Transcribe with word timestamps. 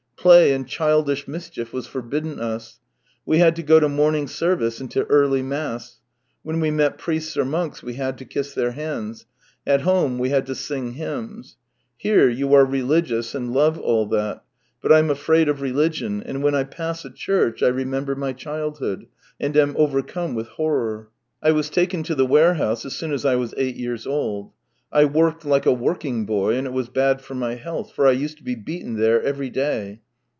Play 0.29 0.53
and 0.53 0.67
childish 0.67 1.27
mischief 1.27 1.73
was 1.73 1.87
forbidden 1.87 2.39
us. 2.39 2.79
We 3.25 3.39
had 3.39 3.55
to 3.55 3.63
go 3.63 3.79
to 3.79 3.89
morning 3.89 4.27
service 4.27 4.79
and 4.79 4.91
to 4.91 5.05
early 5.05 5.41
mass. 5.41 5.97
When 6.43 6.59
we 6.59 6.69
met 6.69 6.99
priests 6.99 7.35
or 7.37 7.43
monks 7.43 7.81
we 7.81 7.95
had 7.95 8.19
to 8.19 8.25
kiss 8.25 8.53
their 8.53 8.73
hands; 8.73 9.25
at 9.65 9.81
home 9.81 10.19
we 10.19 10.29
had 10.29 10.45
to 10.45 10.53
sing 10.53 10.91
hymns. 10.91 11.57
Here 11.97 12.29
you 12.29 12.53
are 12.53 12.63
religious 12.63 13.33
and 13.33 13.51
love 13.51 13.79
all 13.79 14.05
that, 14.09 14.43
but 14.79 14.91
I'm 14.93 15.09
afraid 15.09 15.49
of 15.49 15.59
religion, 15.61 16.21
and 16.21 16.43
when 16.43 16.53
I 16.53 16.65
pass 16.65 17.03
a 17.03 17.09
church 17.09 17.63
I 17.63 17.69
remember 17.69 18.13
my 18.13 18.31
childhood, 18.31 19.07
and 19.39 19.57
am 19.57 19.75
overcome 19.75 20.35
with 20.35 20.49
horror. 20.49 21.09
1 21.39 21.55
was 21.55 21.71
taken 21.71 22.03
to 22.03 22.13
the 22.13 22.27
warehouse 22.27 22.85
as 22.85 22.93
soon 22.95 23.11
as 23.11 23.25
I 23.25 23.37
was 23.37 23.55
eight 23.57 23.77
years 23.77 24.05
old. 24.05 24.51
I 24.91 25.05
worked 25.05 25.45
hke 25.45 25.65
a 25.65 25.71
working 25.73 26.27
boy, 26.27 26.57
and 26.57 26.67
it 26.67 26.73
was 26.73 26.89
bad 26.89 27.23
for 27.23 27.33
my 27.33 27.55
health, 27.55 27.93
for 27.95 28.05
I 28.05 28.11
used 28.11 28.37
to 28.37 28.43
be 28.43 28.53
beaten 28.55 28.97
there 28.97 29.19
every 29.23 29.49
day. 29.49 29.99